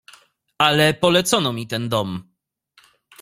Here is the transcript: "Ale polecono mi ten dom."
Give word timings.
"Ale 0.67 0.87
polecono 1.03 1.49
mi 1.57 1.65
ten 1.71 1.83
dom." 1.91 2.09